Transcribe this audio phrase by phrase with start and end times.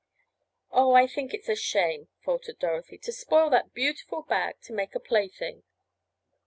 [0.71, 4.95] "Oh, I think it's a shame," faltered Dorothy, "to spoil that beautiful bag to make
[4.95, 5.61] a plaything."